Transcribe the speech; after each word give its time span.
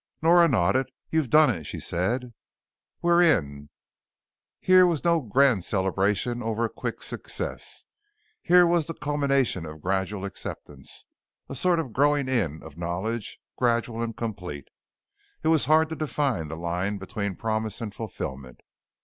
Nora 0.23 0.47
nodded. 0.47 0.89
"You've 1.11 1.29
done 1.29 1.51
it," 1.51 1.65
she 1.67 1.79
said. 1.79 2.33
"We're 3.03 3.21
in." 3.21 3.69
Here 4.59 4.87
was 4.87 5.03
no 5.03 5.19
grand 5.21 5.63
celebration 5.63 6.41
over 6.41 6.65
a 6.65 6.71
quick 6.71 7.03
success. 7.03 7.85
Here 8.41 8.65
was 8.65 8.87
the 8.87 8.95
culmination 8.95 9.63
of 9.63 9.79
gradual 9.83 10.25
acceptance, 10.25 11.05
a 11.49 11.55
sort 11.55 11.77
of 11.77 11.93
growing 11.93 12.27
in 12.27 12.63
of 12.63 12.79
knowledge, 12.79 13.39
gradual 13.57 14.01
and 14.01 14.17
complete. 14.17 14.69
It 15.43 15.49
was 15.49 15.65
hard 15.65 15.87
to 15.89 15.95
define 15.95 16.47
the 16.47 16.57
line 16.57 16.97
between 16.97 17.35
promise 17.35 17.79
and 17.79 17.93
fulfillment. 17.93 18.61